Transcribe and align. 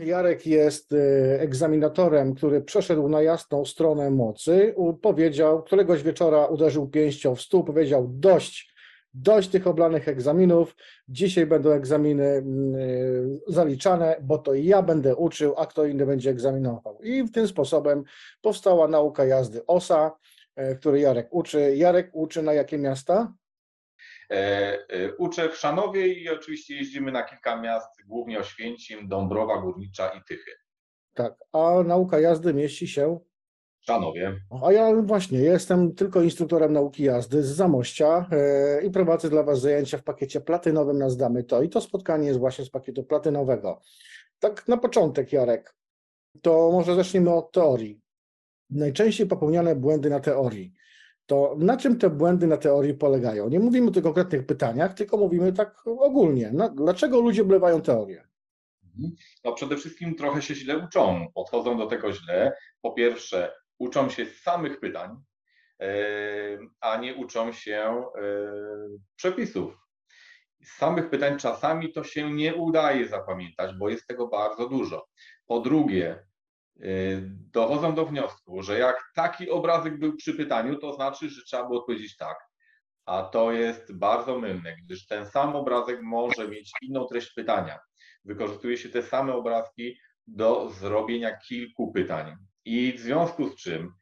Jarek 0.00 0.46
jest 0.46 0.92
y, 0.92 0.96
egzaminatorem, 1.40 2.34
który 2.34 2.62
przeszedł 2.62 3.08
na 3.08 3.22
jasną 3.22 3.64
stronę 3.64 4.10
mocy. 4.10 4.74
Powiedział, 5.02 5.62
któregoś 5.62 6.02
wieczora 6.02 6.46
uderzył 6.46 6.88
pięścią 6.88 7.34
w 7.34 7.40
stół, 7.40 7.64
powiedział 7.64 8.06
dość, 8.10 8.74
dość 9.14 9.48
tych 9.48 9.66
oblanych 9.66 10.08
egzaminów. 10.08 10.76
Dzisiaj 11.08 11.46
będą 11.46 11.70
egzaminy 11.70 12.24
mm, 12.24 12.74
y, 12.74 13.40
zaliczane, 13.48 14.16
bo 14.22 14.38
to 14.38 14.54
ja 14.54 14.82
będę 14.82 15.16
uczył, 15.16 15.54
a 15.56 15.66
kto 15.66 15.84
inny 15.84 16.06
będzie 16.06 16.30
egzaminował. 16.30 16.98
I 17.02 17.30
tym 17.30 17.48
sposobem 17.48 18.04
powstała 18.42 18.88
nauka 18.88 19.24
jazdy 19.24 19.66
OSA, 19.66 20.12
y, 20.60 20.76
który 20.76 21.00
Jarek 21.00 21.28
uczy. 21.30 21.76
Jarek 21.76 22.10
uczy 22.12 22.42
na 22.42 22.52
jakie 22.52 22.78
miasta? 22.78 23.32
E, 24.30 24.34
e, 24.88 25.14
Uczę 25.16 25.48
w 25.48 25.56
Szanowie 25.56 26.08
i 26.08 26.28
oczywiście 26.28 26.76
jeździmy 26.76 27.12
na 27.12 27.22
kilka 27.22 27.60
miast, 27.60 27.88
głównie 28.06 28.38
Oświęcim, 28.38 29.08
Dąbrowa 29.08 29.58
Górnicza 29.58 30.08
i 30.08 30.20
Tychy. 30.28 30.50
Tak, 31.14 31.34
a 31.52 31.82
nauka 31.86 32.20
jazdy 32.20 32.54
mieści 32.54 32.88
się 32.88 33.20
W 33.80 33.84
Szanowie. 33.84 34.36
A 34.64 34.72
ja 34.72 35.02
właśnie 35.02 35.38
jestem 35.38 35.94
tylko 35.94 36.22
instruktorem 36.22 36.72
nauki 36.72 37.02
jazdy 37.02 37.42
z 37.42 37.46
Zamościa 37.46 38.26
e, 38.32 38.82
i 38.84 38.90
prowadzę 38.90 39.30
dla 39.30 39.42
Was 39.42 39.60
zajęcia 39.60 39.98
w 39.98 40.02
pakiecie 40.02 40.40
platynowym 40.40 40.98
na 40.98 41.10
Zdamy 41.10 41.44
To. 41.44 41.62
I 41.62 41.68
to 41.68 41.80
spotkanie 41.80 42.26
jest 42.26 42.38
właśnie 42.38 42.64
z 42.64 42.70
pakietu 42.70 43.04
platynowego. 43.04 43.80
Tak 44.38 44.68
na 44.68 44.76
początek, 44.76 45.32
Jarek, 45.32 45.74
to 46.42 46.70
może 46.72 46.94
zacznijmy 46.94 47.34
od 47.34 47.52
teorii. 47.52 48.00
Najczęściej 48.70 49.26
popełniane 49.26 49.76
błędy 49.76 50.10
na 50.10 50.20
teorii. 50.20 50.74
To 51.28 51.56
na 51.58 51.76
czym 51.76 51.98
te 51.98 52.10
błędy 52.10 52.46
na 52.46 52.56
teorii 52.56 52.94
polegają? 52.94 53.48
Nie 53.48 53.60
mówimy 53.60 53.92
tu 53.92 54.00
o 54.00 54.02
konkretnych 54.02 54.46
pytaniach, 54.46 54.94
tylko 54.94 55.16
mówimy 55.16 55.52
tak 55.52 55.82
ogólnie. 55.86 56.50
Na, 56.52 56.68
dlaczego 56.68 57.20
ludzie 57.20 57.42
oblewają 57.42 57.82
teorię? 57.82 58.28
No 59.44 59.52
przede 59.52 59.76
wszystkim 59.76 60.14
trochę 60.14 60.42
się 60.42 60.54
źle 60.54 60.78
uczą, 60.78 61.26
podchodzą 61.34 61.78
do 61.78 61.86
tego 61.86 62.12
źle. 62.12 62.56
Po 62.82 62.92
pierwsze, 62.92 63.52
uczą 63.78 64.10
się 64.10 64.26
z 64.26 64.42
samych 64.42 64.80
pytań, 64.80 65.16
e, 65.80 65.88
a 66.80 66.96
nie 66.96 67.14
uczą 67.14 67.52
się 67.52 67.74
e, 67.74 68.02
przepisów. 69.16 69.78
Z 70.64 70.78
samych 70.78 71.10
pytań 71.10 71.38
czasami 71.38 71.92
to 71.92 72.04
się 72.04 72.30
nie 72.30 72.54
udaje 72.54 73.08
zapamiętać, 73.08 73.76
bo 73.78 73.88
jest 73.88 74.06
tego 74.06 74.28
bardzo 74.28 74.68
dużo. 74.68 75.06
Po 75.46 75.60
drugie, 75.60 76.27
dochodzą 77.52 77.94
do 77.94 78.06
wniosku, 78.06 78.62
że 78.62 78.78
jak 78.78 79.10
taki 79.14 79.50
obrazek 79.50 79.98
był 79.98 80.16
przy 80.16 80.34
pytaniu, 80.34 80.76
to 80.76 80.92
znaczy, 80.92 81.30
że 81.30 81.42
trzeba 81.42 81.66
było 81.66 81.80
odpowiedzieć 81.80 82.16
tak. 82.16 82.36
A 83.06 83.22
to 83.22 83.52
jest 83.52 83.98
bardzo 83.98 84.38
mylne, 84.38 84.76
gdyż 84.84 85.06
ten 85.06 85.26
sam 85.26 85.56
obrazek 85.56 86.02
może 86.02 86.48
mieć 86.48 86.72
inną 86.82 87.06
treść 87.06 87.34
pytania 87.34 87.78
wykorzystuje 88.28 88.76
się 88.76 88.88
te 88.88 89.02
same 89.02 89.34
obrazki 89.34 89.98
do 90.26 90.70
zrobienia 90.70 91.36
kilku 91.36 91.92
pytań. 91.92 92.36
I 92.64 92.92
w 92.92 93.00
związku 93.00 93.48
z 93.48 93.56
czym 93.56 93.92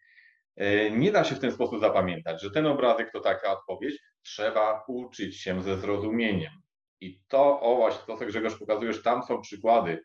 e, 0.57 0.91
nie 0.91 1.13
da 1.13 1.25
się 1.25 1.35
w 1.35 1.41
ten 1.41 1.53
sposób 1.53 1.81
zapamiętać, 1.81 2.43
że 2.43 2.51
ten 2.51 2.67
obrazek 2.67 3.13
to 3.13 3.21
taka 3.21 3.53
odpowiedź, 3.53 3.99
trzeba 4.23 4.85
uczyć 4.89 5.41
się 5.41 5.63
ze 5.63 5.77
zrozumieniem. 5.77 6.53
I 7.01 7.21
to, 7.29 7.61
o 7.61 7.77
właśnie, 7.77 8.07
to 8.07 8.17
co 8.17 8.27
Grzegorz 8.27 8.59
pokazujesz, 8.59 9.03
tam 9.03 9.23
są 9.23 9.41
przykłady. 9.41 10.05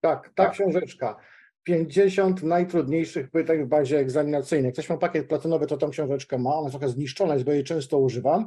Tak, 0.00 0.30
ta 0.34 0.44
Tak. 0.44 0.52
książeczka. 0.52 1.16
50 1.62 2.42
najtrudniejszych 2.42 3.30
pytań 3.30 3.64
w 3.64 3.66
bazie 3.68 3.98
egzaminacyjnej. 3.98 4.72
Ktoś 4.72 4.90
ma 4.90 4.96
pakiet 4.96 5.28
platynowy, 5.28 5.66
to 5.66 5.76
tą 5.76 5.90
książeczkę 5.90 6.38
ma, 6.38 6.54
ona 6.54 6.62
jest 6.62 6.72
trochę 6.78 6.88
zniszczona, 6.88 7.34
jest, 7.34 7.46
bo 7.46 7.52
jej 7.52 7.64
często 7.64 7.98
używam. 7.98 8.46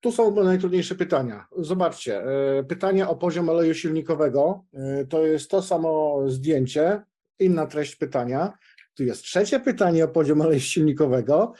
Tu 0.00 0.12
są 0.12 0.44
najtrudniejsze 0.44 0.94
pytania. 0.94 1.46
Zobaczcie, 1.58 2.22
e, 2.22 2.64
pytanie 2.64 3.08
o 3.08 3.16
poziom 3.16 3.48
oleju 3.48 3.74
silnikowego, 3.74 4.64
e, 4.74 5.04
to 5.04 5.26
jest 5.26 5.50
to 5.50 5.62
samo 5.62 6.22
zdjęcie, 6.26 7.02
inna 7.38 7.66
treść 7.66 7.96
pytania. 7.96 8.52
Tu 8.94 9.04
jest 9.04 9.22
trzecie 9.22 9.60
pytanie 9.60 10.04
o 10.04 10.08
poziom 10.08 10.40
oleju 10.40 10.60
silnikowego 10.60 11.52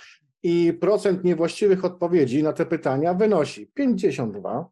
i 0.42 0.72
procent 0.80 1.24
niewłaściwych 1.24 1.84
odpowiedzi 1.84 2.42
na 2.42 2.52
te 2.52 2.66
pytania 2.66 3.14
wynosi 3.14 3.66
52, 3.66 4.68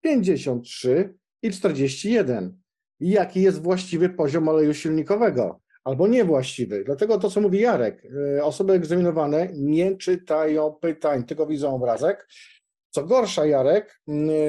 53 0.00 1.14
i 1.42 1.50
41 1.50 2.61
jaki 3.10 3.42
jest 3.42 3.62
właściwy 3.62 4.08
poziom 4.08 4.48
oleju 4.48 4.74
silnikowego 4.74 5.60
albo 5.84 6.06
niewłaściwy. 6.06 6.84
Dlatego 6.84 7.18
to, 7.18 7.30
co 7.30 7.40
mówi 7.40 7.60
Jarek, 7.60 8.02
e, 8.36 8.44
osoby 8.44 8.72
egzaminowane 8.72 9.48
nie 9.52 9.96
czytają 9.96 10.72
pytań, 10.72 11.24
tylko 11.24 11.46
widzą 11.46 11.74
obrazek. 11.74 12.28
Co 12.90 13.04
gorsza, 13.04 13.46
Jarek, 13.46 14.00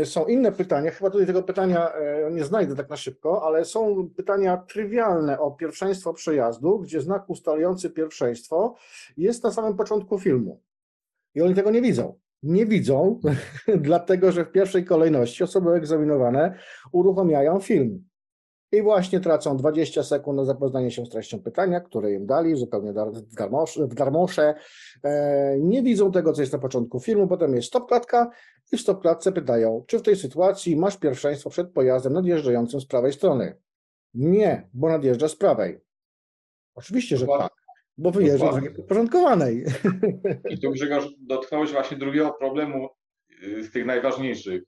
są 0.03 0.25
inne 0.25 0.51
pytania, 0.51 0.91
chyba 0.91 1.09
tutaj 1.09 1.27
tego 1.27 1.43
pytania 1.43 1.93
e, 1.93 2.31
nie 2.31 2.43
znajdę 2.43 2.75
tak 2.75 2.89
na 2.89 2.97
szybko, 2.97 3.43
ale 3.43 3.65
są 3.65 4.09
pytania 4.17 4.57
trywialne 4.57 5.39
o 5.39 5.51
pierwszeństwo 5.51 6.13
przejazdu, 6.13 6.79
gdzie 6.79 7.01
znak 7.01 7.29
ustalający 7.29 7.89
pierwszeństwo 7.89 8.75
jest 9.17 9.43
na 9.43 9.51
samym 9.51 9.77
początku 9.77 10.19
filmu. 10.19 10.61
I 11.35 11.41
oni 11.41 11.55
tego 11.55 11.71
nie 11.71 11.81
widzą. 11.81 12.19
Nie 12.43 12.65
widzą, 12.65 13.19
dlatego 13.77 14.31
że 14.31 14.45
w 14.45 14.51
pierwszej 14.51 14.85
kolejności 14.85 15.43
osoby 15.43 15.71
egzaminowane 15.71 16.57
uruchamiają 16.91 17.59
film. 17.59 18.03
I 18.73 18.81
właśnie 18.81 19.19
tracą 19.19 19.57
20 19.57 20.03
sekund 20.03 20.37
na 20.37 20.45
zapoznanie 20.45 20.91
się 20.91 21.05
z 21.05 21.09
treścią 21.09 21.39
pytania, 21.39 21.81
które 21.81 22.13
im 22.13 22.25
dali, 22.25 22.55
zupełnie 22.55 22.93
w 22.93 22.95
darmosz- 23.35 23.87
w 23.87 23.93
darmosze. 23.93 24.55
E, 25.03 25.55
Nie 25.59 25.83
widzą 25.83 26.11
tego, 26.11 26.33
co 26.33 26.41
jest 26.41 26.53
na 26.53 26.59
początku 26.59 26.99
filmu, 26.99 27.27
potem 27.27 27.55
jest 27.55 27.67
stopklatka 27.67 28.29
i 28.71 28.77
w 28.77 28.81
stopklatce 28.81 29.31
pytają, 29.31 29.83
czy 29.87 29.99
w 29.99 30.01
tej 30.01 30.15
sytuacji 30.15 30.75
masz 30.75 30.97
pierwszeństwo 30.97 31.49
przed 31.49 31.71
pojazdem 31.71 32.13
nadjeżdżającym 32.13 32.81
z 32.81 32.85
prawej 32.85 33.13
strony? 33.13 33.55
Nie, 34.13 34.69
bo 34.73 34.89
nadjeżdża 34.89 35.27
z 35.27 35.35
prawej. 35.35 35.79
Oczywiście, 36.75 37.17
że 37.17 37.25
Dokładnie. 37.25 37.47
tak, 37.49 37.57
bo 37.97 38.11
wyjeżdża 38.11 38.37
z 38.37 38.49
Dokładnie. 38.49 38.69
nieporządkowanej. 38.77 39.65
I 40.49 40.59
tu 40.59 40.71
Grzegorz 40.71 41.07
dotknąłeś 41.19 41.71
właśnie 41.71 41.97
drugiego 41.97 42.31
problemu 42.39 42.89
y, 43.43 43.63
z 43.63 43.71
tych 43.71 43.85
najważniejszych. 43.85 44.63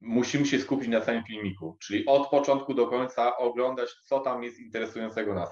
Musimy 0.00 0.46
się 0.46 0.58
skupić 0.58 0.88
na 0.88 1.00
całym 1.00 1.24
filmiku, 1.24 1.76
czyli 1.82 2.06
od 2.06 2.28
początku 2.28 2.74
do 2.74 2.86
końca 2.86 3.36
oglądać, 3.36 3.90
co 4.04 4.20
tam 4.20 4.42
jest 4.42 4.58
interesującego 4.58 5.34
nas. 5.34 5.50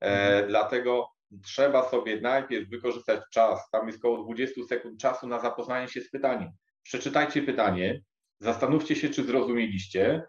E, 0.00 0.46
dlatego 0.46 1.08
trzeba 1.42 1.88
sobie 1.88 2.20
najpierw 2.20 2.68
wykorzystać 2.68 3.20
czas, 3.32 3.70
tam 3.70 3.86
jest 3.86 3.98
około 3.98 4.24
20 4.24 4.64
sekund 4.68 5.00
czasu 5.00 5.26
na 5.26 5.40
zapoznanie 5.40 5.88
się 5.88 6.00
z 6.00 6.10
pytaniem. 6.10 6.50
Przeczytajcie 6.82 7.42
pytanie, 7.42 8.00
zastanówcie 8.40 8.96
się, 8.96 9.08
czy 9.08 9.24
zrozumieliście. 9.24 10.22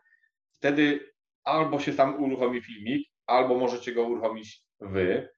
Wtedy 0.57 1.11
albo 1.43 1.79
się 1.79 1.93
sam 1.93 2.23
uruchomi 2.23 2.61
filmik, 2.61 3.07
albo 3.25 3.57
możecie 3.57 3.91
go 3.91 4.03
uruchomić 4.03 4.61
wy. 4.79 5.29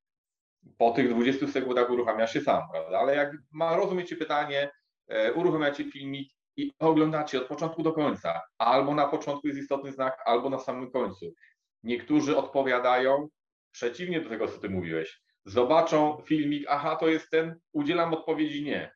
Po 0.77 0.91
tych 0.91 1.09
20 1.09 1.47
sekundach 1.47 1.89
uruchamia 1.89 2.27
się 2.27 2.41
sam, 2.41 2.61
prawda? 2.71 2.99
Ale 2.99 3.15
jak 3.15 3.31
ma, 3.51 3.75
rozumiecie 3.75 4.15
pytanie, 4.15 4.71
e, 5.07 5.33
uruchamiacie 5.33 5.91
filmik 5.91 6.36
i 6.57 6.71
oglądacie 6.79 7.41
od 7.41 7.47
początku 7.47 7.83
do 7.83 7.93
końca. 7.93 8.41
Albo 8.57 8.95
na 8.95 9.07
początku 9.07 9.47
jest 9.47 9.59
istotny 9.59 9.91
znak, 9.91 10.17
albo 10.25 10.49
na 10.49 10.59
samym 10.59 10.91
końcu. 10.91 11.33
Niektórzy 11.83 12.37
odpowiadają 12.37 13.27
przeciwnie 13.71 14.21
do 14.21 14.29
tego, 14.29 14.47
co 14.47 14.57
ty 14.57 14.69
mówiłeś. 14.69 15.21
Zobaczą 15.45 16.21
filmik, 16.25 16.65
aha, 16.69 16.95
to 16.95 17.07
jest 17.07 17.29
ten, 17.29 17.59
udzielam 17.71 18.13
odpowiedzi 18.13 18.63
nie. 18.63 18.91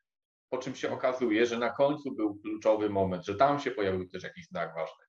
Po 0.49 0.57
czym 0.57 0.75
się 0.75 0.91
okazuje, 0.91 1.45
że 1.45 1.57
na 1.57 1.69
końcu 1.69 2.15
był 2.15 2.35
kluczowy 2.35 2.89
moment, 2.89 3.25
że 3.25 3.35
tam 3.35 3.59
się 3.59 3.71
pojawił 3.71 4.09
też 4.09 4.23
jakiś 4.23 4.47
znak 4.47 4.75
ważny. 4.75 5.05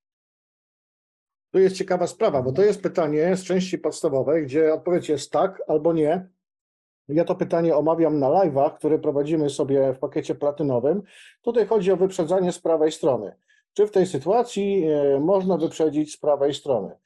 To 1.51 1.59
jest 1.59 1.77
ciekawa 1.77 2.07
sprawa, 2.07 2.43
bo 2.43 2.53
to 2.53 2.63
jest 2.63 2.83
pytanie 2.83 3.37
z 3.37 3.45
części 3.45 3.79
podstawowej, 3.79 4.45
gdzie 4.45 4.75
odpowiedź 4.75 5.09
jest 5.09 5.33
tak 5.33 5.63
albo 5.69 5.93
nie. 5.93 6.29
Ja 7.09 7.25
to 7.25 7.35
pytanie 7.35 7.77
omawiam 7.77 8.19
na 8.19 8.29
live'ach, 8.29 8.75
które 8.75 8.99
prowadzimy 8.99 9.51
sobie 9.51 9.93
w 9.93 9.99
pakiecie 9.99 10.35
platynowym. 10.35 11.03
Tutaj 11.43 11.67
chodzi 11.67 11.93
o 11.93 11.97
wyprzedzanie 11.97 12.53
z 12.53 12.59
prawej 12.59 12.93
strony. 12.93 13.33
Czy 13.73 13.87
w 13.87 13.91
tej 13.91 14.07
sytuacji 14.07 14.85
e, 14.85 15.21
można 15.21 15.57
wyprzedzić 15.57 16.13
z 16.13 16.17
prawej 16.17 16.55
strony? 16.55 16.97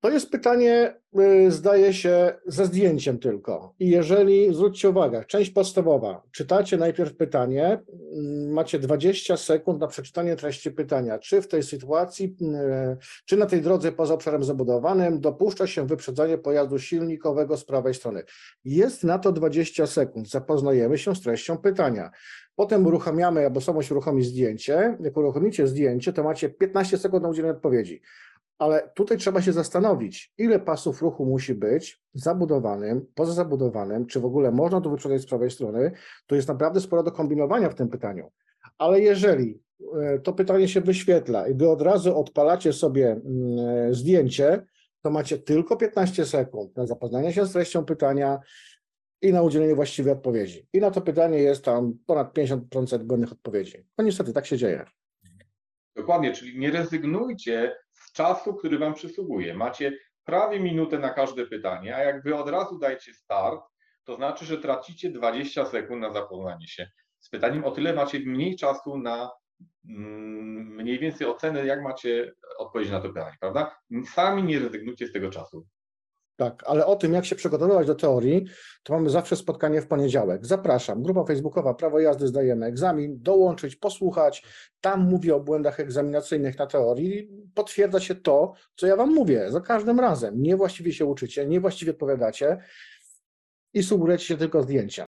To 0.00 0.10
jest 0.10 0.30
pytanie, 0.30 0.94
y, 1.20 1.50
zdaje 1.50 1.92
się, 1.92 2.34
ze 2.46 2.66
zdjęciem 2.66 3.18
tylko. 3.18 3.74
I 3.78 3.90
jeżeli, 3.90 4.54
zwróćcie 4.54 4.90
uwagę, 4.90 5.24
część 5.24 5.50
podstawowa, 5.50 6.22
czytacie 6.32 6.76
najpierw 6.76 7.16
pytanie, 7.16 7.78
macie 8.48 8.78
20 8.78 9.36
sekund 9.36 9.80
na 9.80 9.86
przeczytanie 9.86 10.36
treści 10.36 10.70
pytania, 10.70 11.18
czy 11.18 11.42
w 11.42 11.48
tej 11.48 11.62
sytuacji, 11.62 12.36
y, 12.42 12.96
czy 13.24 13.36
na 13.36 13.46
tej 13.46 13.60
drodze 13.62 13.92
poza 13.92 14.14
obszarem 14.14 14.44
zabudowanym 14.44 15.20
dopuszcza 15.20 15.66
się 15.66 15.86
wyprzedzanie 15.86 16.38
pojazdu 16.38 16.78
silnikowego 16.78 17.56
z 17.56 17.64
prawej 17.64 17.94
strony. 17.94 18.22
Jest 18.64 19.04
na 19.04 19.18
to 19.18 19.32
20 19.32 19.86
sekund, 19.86 20.30
zapoznajemy 20.30 20.98
się 20.98 21.14
z 21.14 21.20
treścią 21.20 21.58
pytania. 21.58 22.10
Potem 22.56 22.86
uruchamiamy, 22.86 23.44
albo 23.44 23.60
samość 23.60 23.90
uruchomi 23.90 24.22
zdjęcie. 24.22 24.96
Jak 25.00 25.16
uruchomicie 25.16 25.66
zdjęcie, 25.66 26.12
to 26.12 26.22
macie 26.22 26.48
15 26.48 26.98
sekund 26.98 27.22
na 27.22 27.28
udzielenie 27.28 27.54
odpowiedzi. 27.54 28.02
Ale 28.58 28.90
tutaj 28.94 29.18
trzeba 29.18 29.42
się 29.42 29.52
zastanowić, 29.52 30.32
ile 30.38 30.60
pasów 30.60 31.02
ruchu 31.02 31.26
musi 31.26 31.54
być 31.54 32.02
zabudowanym, 32.14 33.06
poza 33.14 33.32
zabudowanym, 33.32 34.06
czy 34.06 34.20
w 34.20 34.24
ogóle 34.24 34.50
można 34.50 34.80
to 34.80 34.90
wyprzedzać 34.90 35.22
z 35.22 35.26
prawej 35.26 35.50
strony. 35.50 35.92
To 36.26 36.34
jest 36.34 36.48
naprawdę 36.48 36.80
sporo 36.80 37.02
do 37.02 37.12
kombinowania 37.12 37.68
w 37.70 37.74
tym 37.74 37.88
pytaniu. 37.88 38.32
Ale 38.78 39.00
jeżeli 39.00 39.60
e, 40.02 40.18
to 40.18 40.32
pytanie 40.32 40.68
się 40.68 40.80
wyświetla 40.80 41.48
i 41.48 41.54
wy 41.54 41.70
od 41.70 41.82
razu 41.82 42.18
odpalacie 42.18 42.72
sobie 42.72 43.10
mm, 43.10 43.94
zdjęcie, 43.94 44.66
to 45.02 45.10
macie 45.10 45.38
tylko 45.38 45.76
15 45.76 46.26
sekund 46.26 46.76
na 46.76 46.86
zapoznanie 46.86 47.32
się 47.32 47.46
z 47.46 47.52
treścią 47.52 47.84
pytania 47.84 48.40
i 49.22 49.32
na 49.32 49.42
udzielenie 49.42 49.74
właściwej 49.74 50.12
odpowiedzi. 50.12 50.68
I 50.72 50.80
na 50.80 50.90
to 50.90 51.00
pytanie 51.00 51.38
jest 51.38 51.64
tam 51.64 51.98
ponad 52.06 52.34
50% 52.34 53.06
godnych 53.06 53.32
odpowiedzi. 53.32 53.86
No 53.98 54.04
niestety, 54.04 54.32
tak 54.32 54.46
się 54.46 54.56
dzieje. 54.56 54.84
Dokładnie, 55.96 56.32
czyli 56.32 56.58
nie 56.58 56.70
rezygnujcie 56.70 57.76
czasu, 58.16 58.54
który 58.54 58.78
Wam 58.78 58.94
przysługuje. 58.94 59.54
Macie 59.54 59.98
prawie 60.24 60.60
minutę 60.60 60.98
na 60.98 61.10
każde 61.10 61.46
pytanie, 61.46 61.96
a 61.96 62.00
jak 62.00 62.22
Wy 62.22 62.36
od 62.36 62.48
razu 62.48 62.78
dajecie 62.78 63.14
start, 63.14 63.60
to 64.04 64.16
znaczy, 64.16 64.44
że 64.44 64.58
tracicie 64.58 65.10
20 65.10 65.66
sekund 65.66 66.00
na 66.00 66.12
zapoznanie 66.12 66.68
się 66.68 66.90
z 67.20 67.28
pytaniem. 67.28 67.64
O 67.64 67.70
tyle 67.70 67.92
macie 67.92 68.20
mniej 68.20 68.56
czasu 68.56 68.98
na 68.98 69.30
mm, 69.88 70.74
mniej 70.76 70.98
więcej 70.98 71.26
ocenę, 71.26 71.66
jak 71.66 71.82
macie 71.82 72.34
odpowiedź 72.58 72.90
na 72.90 73.00
to 73.00 73.08
pytanie, 73.08 73.36
prawda? 73.40 73.76
Sami 74.06 74.42
nie 74.42 74.58
rezygnujcie 74.58 75.06
z 75.06 75.12
tego 75.12 75.30
czasu. 75.30 75.66
Tak, 76.36 76.64
ale 76.66 76.86
o 76.86 76.96
tym, 76.96 77.12
jak 77.12 77.24
się 77.24 77.36
przygotowywać 77.36 77.86
do 77.86 77.94
teorii, 77.94 78.44
to 78.82 78.92
mamy 78.92 79.10
zawsze 79.10 79.36
spotkanie 79.36 79.82
w 79.82 79.86
poniedziałek. 79.86 80.46
Zapraszam, 80.46 81.02
grupa 81.02 81.24
facebookowa 81.24 81.74
Prawo 81.74 82.00
jazdy 82.00 82.26
zdajemy 82.26 82.66
egzamin, 82.66 83.22
dołączyć, 83.22 83.76
posłuchać. 83.76 84.44
Tam 84.80 85.00
mówię 85.08 85.34
o 85.34 85.40
błędach 85.40 85.80
egzaminacyjnych 85.80 86.58
na 86.58 86.66
teorii. 86.66 87.28
Potwierdza 87.54 88.00
się 88.00 88.14
to, 88.14 88.52
co 88.76 88.86
ja 88.86 88.96
Wam 88.96 89.14
mówię 89.14 89.50
za 89.50 89.60
każdym 89.60 90.00
razem. 90.00 90.42
Niewłaściwie 90.42 90.92
się 90.92 91.06
uczycie, 91.06 91.46
niewłaściwie 91.46 91.92
odpowiadacie 91.92 92.58
i 93.74 93.82
sugerujecie 93.82 94.24
się 94.24 94.36
tylko 94.36 94.62
zdjęcia. 94.62 95.04